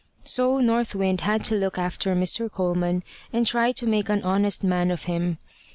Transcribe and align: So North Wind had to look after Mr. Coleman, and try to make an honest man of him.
So 0.23 0.57
North 0.57 0.95
Wind 0.95 1.21
had 1.21 1.43
to 1.43 1.55
look 1.55 1.77
after 1.77 2.15
Mr. 2.15 2.51
Coleman, 2.51 3.03
and 3.31 3.45
try 3.45 3.71
to 3.73 3.85
make 3.85 4.09
an 4.09 4.23
honest 4.23 4.63
man 4.63 4.89
of 4.89 5.03
him. 5.03 5.37